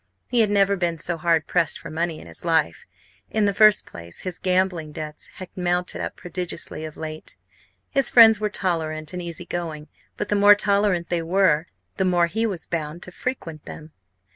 [0.31, 2.85] He had never been so hard pressed for money in his life.
[3.29, 7.37] In the first place his gambling debts had mounted up prodigiously of late.
[7.91, 9.89] His friends were tolerant and easy going.
[10.17, 11.67] But the more tolerant they were
[11.97, 13.91] the more he was bound to frequent them.